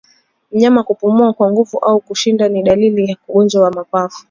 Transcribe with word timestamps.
Mnyama 0.51 0.83
kupumua 0.83 1.33
kwa 1.33 1.51
nguvu 1.51 1.79
au 1.79 1.99
kwa 1.99 2.15
shida 2.15 2.49
ni 2.49 2.63
dalili 2.63 3.09
ya 3.09 3.17
ugonjwa 3.27 3.63
wa 3.63 3.71
mapafu 3.71 4.17